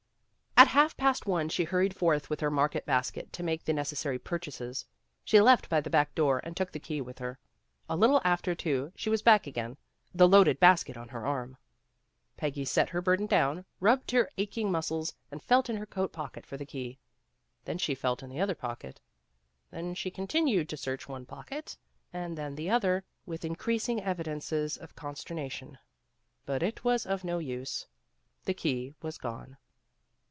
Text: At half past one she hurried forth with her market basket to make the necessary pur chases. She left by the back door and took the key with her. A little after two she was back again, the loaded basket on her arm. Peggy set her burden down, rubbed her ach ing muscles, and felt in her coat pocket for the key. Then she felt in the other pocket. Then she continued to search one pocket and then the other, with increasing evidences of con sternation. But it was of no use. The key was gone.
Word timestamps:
At 0.57 0.67
half 0.67 0.95
past 0.95 1.25
one 1.25 1.49
she 1.49 1.63
hurried 1.63 1.95
forth 1.95 2.29
with 2.29 2.39
her 2.39 2.51
market 2.51 2.85
basket 2.85 3.33
to 3.33 3.41
make 3.41 3.65
the 3.65 3.73
necessary 3.73 4.19
pur 4.19 4.37
chases. 4.37 4.85
She 5.25 5.41
left 5.41 5.67
by 5.69 5.81
the 5.81 5.89
back 5.89 6.13
door 6.13 6.39
and 6.43 6.55
took 6.55 6.71
the 6.71 6.79
key 6.79 7.01
with 7.01 7.17
her. 7.17 7.39
A 7.89 7.95
little 7.97 8.21
after 8.23 8.53
two 8.53 8.93
she 8.95 9.09
was 9.09 9.23
back 9.23 9.47
again, 9.47 9.75
the 10.13 10.27
loaded 10.27 10.59
basket 10.59 10.95
on 10.97 11.09
her 11.09 11.25
arm. 11.25 11.57
Peggy 12.37 12.63
set 12.63 12.89
her 12.89 13.01
burden 13.01 13.25
down, 13.25 13.65
rubbed 13.79 14.11
her 14.11 14.29
ach 14.37 14.55
ing 14.55 14.71
muscles, 14.71 15.15
and 15.31 15.41
felt 15.43 15.67
in 15.67 15.77
her 15.77 15.87
coat 15.87 16.13
pocket 16.13 16.45
for 16.45 16.57
the 16.57 16.65
key. 16.65 16.99
Then 17.65 17.79
she 17.79 17.95
felt 17.95 18.21
in 18.21 18.29
the 18.29 18.39
other 18.39 18.55
pocket. 18.55 19.01
Then 19.71 19.95
she 19.95 20.11
continued 20.11 20.69
to 20.69 20.77
search 20.77 21.09
one 21.09 21.25
pocket 21.25 21.75
and 22.13 22.37
then 22.37 22.53
the 22.53 22.69
other, 22.69 23.03
with 23.25 23.43
increasing 23.43 23.99
evidences 24.03 24.77
of 24.77 24.95
con 24.95 25.15
sternation. 25.15 25.77
But 26.45 26.61
it 26.61 26.83
was 26.83 27.07
of 27.07 27.23
no 27.23 27.39
use. 27.39 27.87
The 28.45 28.53
key 28.53 28.93
was 29.01 29.17
gone. 29.17 29.57